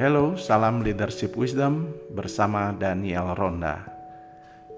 [0.00, 3.84] Hello, salam leadership wisdom bersama Daniel Ronda.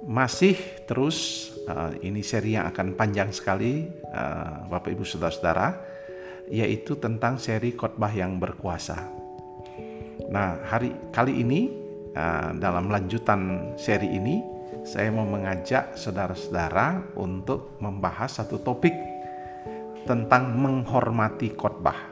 [0.02, 5.78] Masih terus uh, ini seri yang akan panjang sekali, uh, Bapak Ibu Saudara-saudara,
[6.50, 8.98] yaitu tentang seri khotbah yang berkuasa.
[10.26, 11.70] Nah, hari kali ini
[12.18, 14.42] uh, dalam lanjutan seri ini
[14.82, 18.98] saya mau mengajak saudara-saudara untuk membahas satu topik
[20.02, 22.11] tentang menghormati khotbah.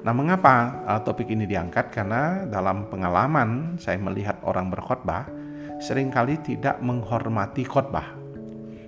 [0.00, 1.92] Nah, mengapa uh, topik ini diangkat?
[1.92, 5.28] Karena dalam pengalaman saya melihat orang berkhotbah
[5.76, 8.16] sering kali tidak menghormati khotbah.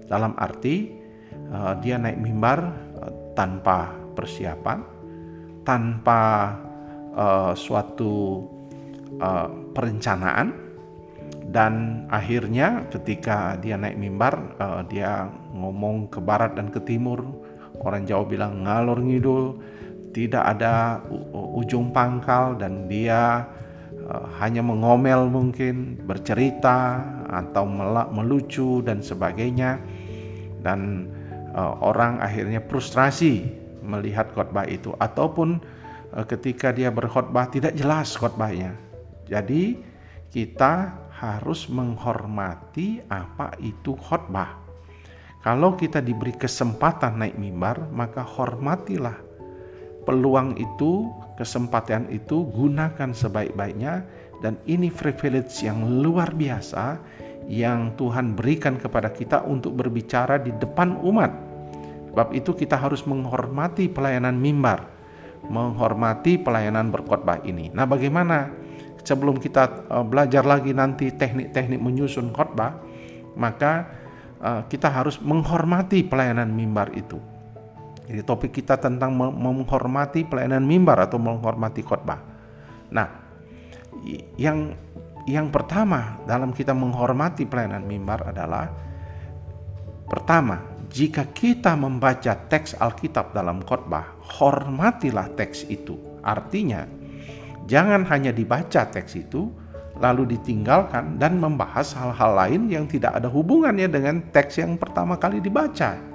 [0.08, 0.88] Dalam arti
[1.52, 2.64] uh, dia naik mimbar
[2.96, 4.78] uh, tanpa persiapan,
[5.64, 6.20] tanpa
[7.52, 8.48] suatu
[9.76, 10.48] perencanaan
[11.52, 14.56] dan akhirnya ketika dia naik mimbar
[14.88, 17.20] dia ngomong ke barat dan ke timur
[17.84, 19.60] orang Jawa bilang ngalor ngidul
[20.12, 21.00] tidak ada
[21.56, 23.48] ujung pangkal dan dia
[24.08, 27.00] uh, hanya mengomel mungkin bercerita
[27.32, 27.64] atau
[28.12, 29.80] melucu dan sebagainya.
[30.60, 31.10] Dan
[31.56, 33.48] uh, orang akhirnya frustrasi
[33.82, 34.92] melihat khotbah itu.
[35.00, 35.58] Ataupun
[36.12, 38.76] uh, ketika dia berkhotbah tidak jelas khotbahnya.
[39.26, 39.80] Jadi
[40.28, 44.60] kita harus menghormati apa itu khotbah.
[45.42, 49.19] Kalau kita diberi kesempatan naik mimbar maka hormatilah
[50.03, 54.03] peluang itu, kesempatan itu gunakan sebaik-baiknya
[54.42, 56.98] dan ini privilege yang luar biasa
[57.47, 61.31] yang Tuhan berikan kepada kita untuk berbicara di depan umat.
[62.12, 64.84] Sebab itu kita harus menghormati pelayanan mimbar,
[65.48, 67.72] menghormati pelayanan berkhotbah ini.
[67.72, 68.53] Nah, bagaimana
[69.00, 72.78] sebelum kita uh, belajar lagi nanti teknik-teknik menyusun khotbah,
[73.34, 73.89] maka
[74.44, 77.31] uh, kita harus menghormati pelayanan mimbar itu.
[78.03, 82.19] Jadi topik kita tentang menghormati pelayanan mimbar atau menghormati khotbah.
[82.91, 83.09] Nah,
[84.34, 84.75] yang
[85.31, 88.66] yang pertama dalam kita menghormati pelayanan mimbar adalah
[90.10, 90.59] pertama,
[90.91, 95.94] jika kita membaca teks Alkitab dalam khotbah, hormatilah teks itu.
[96.26, 96.82] Artinya,
[97.71, 99.47] jangan hanya dibaca teks itu
[100.03, 105.38] lalu ditinggalkan dan membahas hal-hal lain yang tidak ada hubungannya dengan teks yang pertama kali
[105.38, 106.12] dibaca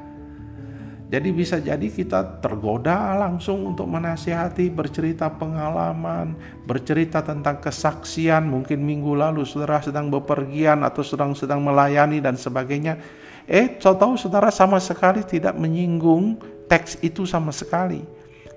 [1.08, 6.36] jadi bisa jadi kita tergoda langsung untuk menasihati, bercerita pengalaman,
[6.68, 13.00] bercerita tentang kesaksian, mungkin minggu lalu saudara sedang bepergian atau sedang-sedang melayani dan sebagainya.
[13.48, 18.04] Eh, tahu saudara sama sekali tidak menyinggung teks itu sama sekali.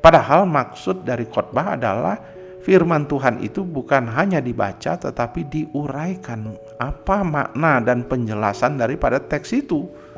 [0.03, 2.19] Padahal maksud dari khotbah adalah
[2.67, 6.51] firman Tuhan itu bukan hanya dibaca tetapi diuraikan
[6.83, 10.10] apa makna dan penjelasan daripada teks itu.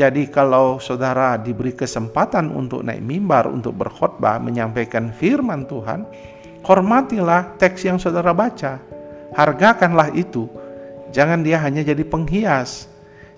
[0.00, 6.08] Jadi kalau saudara diberi kesempatan untuk naik mimbar untuk berkhotbah menyampaikan firman Tuhan,
[6.64, 8.80] hormatilah teks yang saudara baca.
[9.36, 10.48] Hargakanlah itu.
[11.12, 12.88] Jangan dia hanya jadi penghias.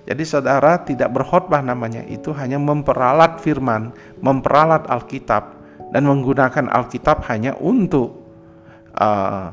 [0.06, 3.90] Jadi saudara tidak berkhotbah namanya itu hanya memperalat firman,
[4.22, 5.58] memperalat Alkitab
[5.90, 8.22] dan menggunakan Alkitab hanya untuk
[9.02, 9.50] uh,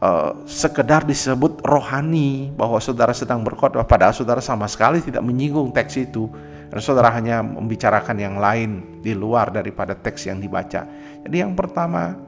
[0.00, 5.96] uh, sekedar disebut rohani bahwa saudara sedang berkhotbah padahal saudara sama sekali tidak menyinggung teks
[6.00, 6.28] itu
[6.66, 10.84] dan saudara hanya membicarakan yang lain di luar daripada teks yang dibaca.
[11.22, 12.18] Jadi yang pertama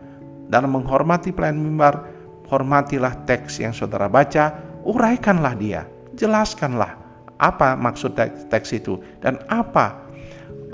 [0.48, 2.08] dalam menghormati pelayan mimbar,
[2.48, 4.54] hormatilah teks yang saudara baca,
[4.86, 5.82] uraikanlah dia,
[6.14, 6.96] jelaskanlah
[7.38, 8.18] apa maksud
[8.50, 10.10] teks itu dan apa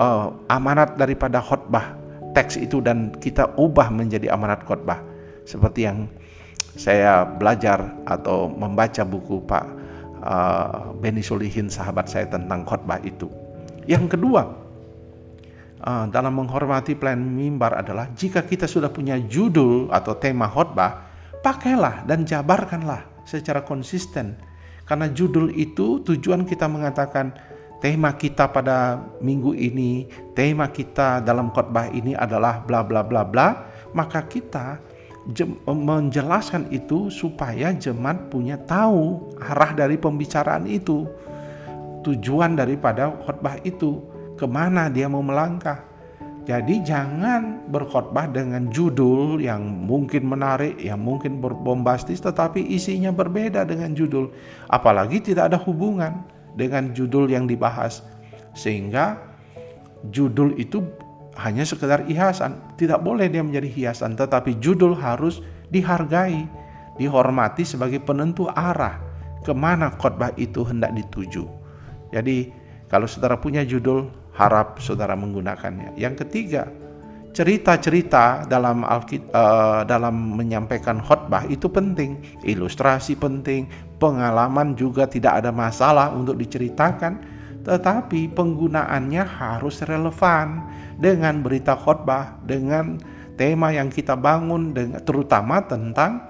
[0.01, 1.93] uh, amanat daripada khotbah
[2.33, 4.99] teks itu dan kita ubah menjadi amanat khotbah
[5.45, 6.09] seperti yang
[6.75, 9.65] saya belajar atau membaca buku Pak
[10.21, 13.31] uh, Benny Solihin sahabat saya tentang khotbah itu.
[13.87, 14.43] Yang kedua,
[15.81, 21.07] uh, dalam menghormati plan mimbar adalah jika kita sudah punya judul atau tema khotbah,
[21.39, 24.35] pakailah dan jabarkanlah secara konsisten.
[24.85, 27.33] Karena judul itu tujuan kita mengatakan
[27.81, 30.05] tema kita pada minggu ini,
[30.37, 33.47] tema kita dalam khotbah ini adalah bla bla bla bla,
[33.97, 34.77] maka kita
[35.65, 41.09] menjelaskan itu supaya jemaat punya tahu arah dari pembicaraan itu
[42.05, 44.05] tujuan daripada khotbah itu
[44.37, 45.81] ke mana dia mau melangkah
[46.45, 53.97] jadi jangan berkhotbah dengan judul yang mungkin menarik, yang mungkin berbombastis, tetapi isinya berbeda dengan
[53.97, 54.29] judul.
[54.69, 56.21] Apalagi tidak ada hubungan
[56.53, 58.05] dengan judul yang dibahas.
[58.53, 59.17] Sehingga
[60.13, 60.85] judul itu
[61.39, 62.55] hanya sekedar hiasan.
[62.79, 66.47] Tidak boleh dia menjadi hiasan, tetapi judul harus dihargai,
[66.95, 68.99] dihormati sebagai penentu arah
[69.43, 71.45] ke mana khotbah itu hendak dituju.
[72.15, 72.49] Jadi
[72.87, 75.95] kalau saudara punya judul, harap saudara menggunakannya.
[75.99, 76.67] Yang ketiga,
[77.35, 83.67] cerita-cerita dalam Alkit uh, dalam menyampaikan khotbah itu penting, ilustrasi penting,
[83.99, 87.34] pengalaman juga tidak ada masalah untuk diceritakan,
[87.65, 90.69] tetapi penggunaannya harus relevan
[91.01, 93.01] dengan berita khotbah, dengan
[93.35, 96.23] tema yang kita bangun, dengan, terutama tentang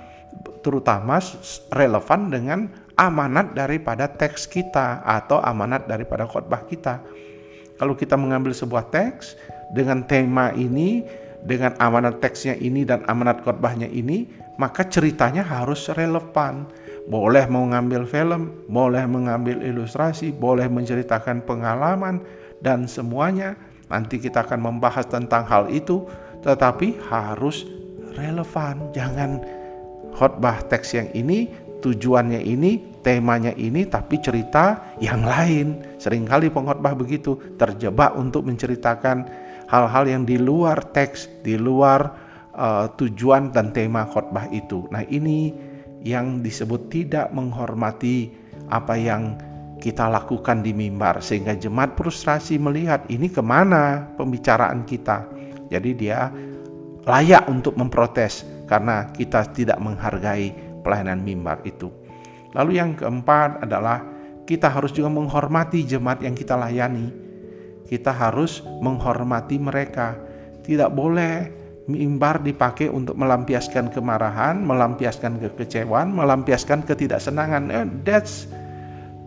[0.66, 1.22] terutama
[1.70, 2.60] relevan dengan
[2.98, 7.04] amanat daripada teks kita atau amanat daripada khotbah kita.
[7.76, 9.36] Kalau kita mengambil sebuah teks
[9.76, 11.04] dengan tema ini,
[11.44, 16.66] dengan amanat teksnya ini dan amanat khotbahnya ini, maka ceritanya harus relevan.
[17.06, 22.26] Boleh mengambil film, boleh mengambil ilustrasi, boleh menceritakan pengalaman
[22.66, 23.54] dan semuanya.
[23.86, 26.02] Nanti kita akan membahas tentang hal itu,
[26.42, 27.62] tetapi harus
[28.18, 28.90] relevan.
[28.90, 29.38] Jangan
[30.18, 31.46] khotbah teks yang ini
[31.86, 36.02] tujuannya ini, temanya ini, tapi cerita yang lain.
[36.02, 39.30] Seringkali pengkhotbah begitu, terjebak untuk menceritakan
[39.70, 42.10] hal-hal yang di luar teks, di luar
[42.58, 44.90] uh, tujuan dan tema khotbah itu.
[44.90, 45.54] Nah, ini
[46.06, 48.30] yang disebut tidak menghormati
[48.70, 49.36] apa yang
[49.82, 55.28] kita lakukan di mimbar sehingga jemaat frustrasi melihat ini ke mana pembicaraan kita
[55.70, 56.20] jadi dia
[57.06, 61.90] layak untuk memprotes karena kita tidak menghargai pelayanan mimbar itu.
[62.54, 64.02] Lalu yang keempat adalah
[64.46, 67.10] kita harus juga menghormati jemaat yang kita layani.
[67.86, 70.18] Kita harus menghormati mereka.
[70.66, 77.64] Tidak boleh mimbar dipakai untuk melampiaskan kemarahan, melampiaskan kekecewaan, melampiaskan ketidaksenangan.
[77.70, 78.50] Eh, that's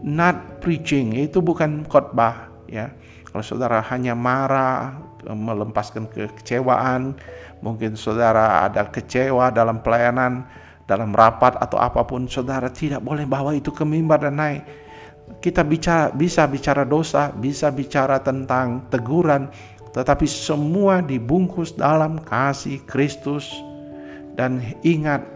[0.02, 1.14] not preaching.
[1.14, 2.90] Itu bukan khotbah, ya.
[3.31, 7.14] Kalau saudara hanya marah, melepaskan kekecewaan,
[7.60, 10.46] mungkin saudara ada kecewa dalam pelayanan,
[10.88, 14.62] dalam rapat atau apa pun saudara tidak boleh bawa itu ke mimbar dan naik.
[15.44, 19.52] Kita bicara bisa bicara dosa, bisa bicara tentang teguran,
[19.93, 23.49] tetapi semua dibungkus dalam kasih Kristus.
[24.38, 25.26] Dan ingat,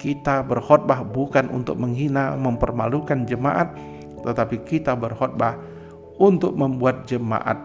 [0.00, 3.76] kita berkhotbah bukan untuk menghina, mempermalukan jemaat,
[4.24, 5.58] tetapi kita berkhotbah
[6.16, 7.58] untuk membuat jemaat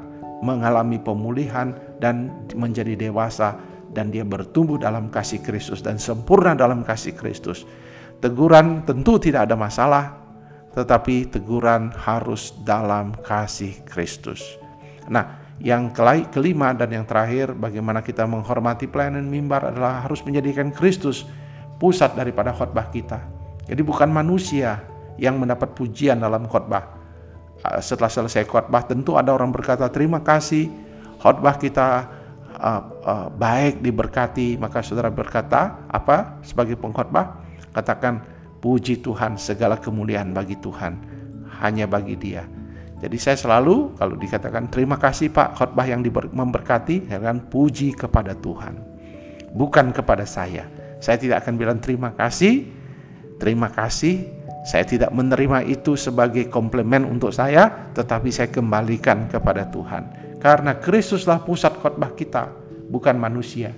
[0.43, 1.71] mengalami pemulihan
[2.03, 3.55] dan menjadi dewasa
[3.95, 7.63] dan dia bertumbuh dalam kasih Kristus dan sempurna dalam kasih Kristus.
[8.19, 10.19] Teguran tentu tidak ada masalah,
[10.73, 14.57] tetapi teguran harus dalam kasih Kristus.
[15.07, 21.23] Nah, yang kelima dan yang terakhir, bagaimana kita menghormati pelayanan mimbar adalah harus menjadikan Kristus
[21.79, 23.23] pusat daripada khotbah kita.
[23.63, 24.83] Jadi bukan manusia
[25.15, 26.99] yang mendapat pujian dalam khotbah.
[27.79, 30.67] Setelah selesai khotbah tentu ada orang berkata terima kasih
[31.23, 32.11] khotbah kita
[32.59, 37.39] uh, uh, baik diberkati maka saudara berkata apa sebagai pengkhotbah
[37.71, 38.19] katakan
[38.59, 40.99] puji Tuhan segala kemuliaan bagi Tuhan
[41.63, 42.43] hanya bagi dia
[43.03, 45.99] jadi saya selalu kalau dikatakan terima kasih Pak khotbah yang
[46.31, 48.79] memberkati ya kan puji kepada Tuhan
[49.51, 50.63] bukan kepada saya
[51.03, 52.63] saya tidak akan bilang terima kasih
[53.43, 54.23] terima kasih
[54.63, 61.39] saya tidak menerima itu sebagai komplement untuk saya tetapi saya kembalikan kepada Tuhan karena Kristuslah
[61.39, 62.51] pusat khotbah kita,
[62.91, 63.71] bukan manusia.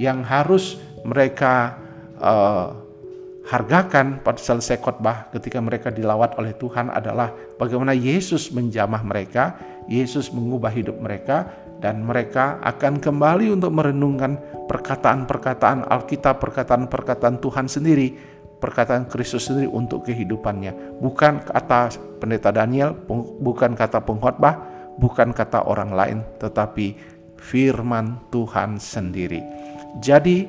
[0.00, 0.64] Yang harus
[1.04, 1.76] mereka
[2.16, 2.83] uh,
[3.44, 7.28] hargakan pada selesai khotbah ketika mereka dilawat oleh Tuhan adalah
[7.60, 11.52] bagaimana Yesus menjamah mereka, Yesus mengubah hidup mereka,
[11.84, 18.16] dan mereka akan kembali untuk merenungkan perkataan-perkataan Alkitab, perkataan-perkataan Tuhan sendiri,
[18.64, 21.04] perkataan Kristus sendiri untuk kehidupannya.
[21.04, 21.92] Bukan kata
[22.24, 22.96] pendeta Daniel,
[23.44, 24.56] bukan kata pengkhotbah,
[24.96, 26.96] bukan kata orang lain, tetapi
[27.36, 29.44] firman Tuhan sendiri.
[30.00, 30.48] Jadi,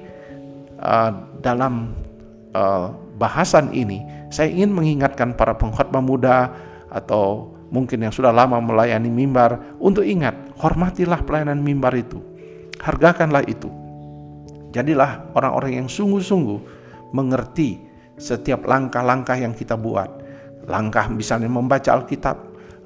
[0.80, 1.12] uh,
[1.44, 1.92] dalam
[2.56, 6.56] uh, bahasan ini, saya ingin mengingatkan para pengkhotbah muda
[6.88, 12.24] atau mungkin yang sudah lama melayani mimbar untuk ingat, hormatilah pelayanan mimbar itu,
[12.80, 13.68] hargakanlah itu.
[14.72, 16.60] Jadilah orang-orang yang sungguh-sungguh
[17.16, 17.80] mengerti
[18.16, 20.24] setiap langkah-langkah yang kita buat.
[20.68, 22.38] Langkah misalnya membaca Alkitab,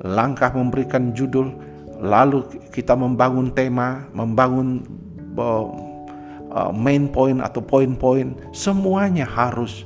[0.06, 1.50] langkah memberikan judul,
[1.98, 4.86] lalu kita membangun tema, membangun
[6.54, 9.86] uh, main point atau poin-poin, semuanya harus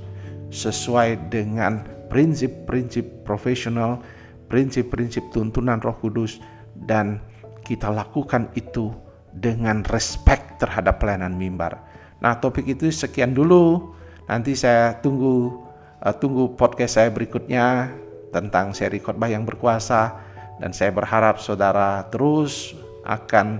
[0.53, 4.03] sesuai dengan prinsip-prinsip profesional,
[4.47, 6.37] prinsip-prinsip tuntunan Roh Kudus,
[6.85, 7.23] dan
[7.65, 8.93] kita lakukan itu
[9.33, 11.81] dengan respect terhadap pelayanan mimbar.
[12.21, 13.95] Nah, topik itu sekian dulu.
[14.29, 15.63] Nanti saya tunggu
[15.99, 17.91] uh, tunggu podcast saya berikutnya
[18.29, 20.15] tentang seri khotbah yang berkuasa
[20.57, 23.59] dan saya berharap saudara terus akan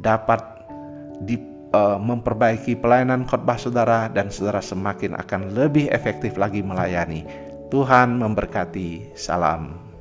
[0.00, 0.40] dapat
[1.22, 1.38] di,
[1.72, 7.24] uh, memperbaiki pelayanan khotbah saudara dan saudara semakin akan lebih efektif lagi melayani.
[7.72, 9.16] Tuhan memberkati.
[9.16, 9.91] Salam.